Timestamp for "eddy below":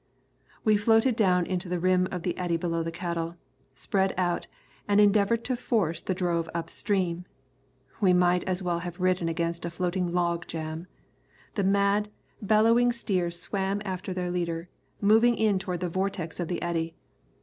2.35-2.81